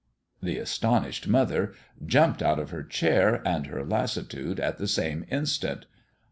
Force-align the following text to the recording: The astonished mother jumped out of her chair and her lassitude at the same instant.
The 0.41 0.57
astonished 0.57 1.27
mother 1.27 1.73
jumped 2.03 2.41
out 2.41 2.57
of 2.57 2.71
her 2.71 2.81
chair 2.81 3.43
and 3.47 3.67
her 3.67 3.85
lassitude 3.85 4.59
at 4.59 4.79
the 4.79 4.87
same 4.87 5.25
instant. 5.29 5.85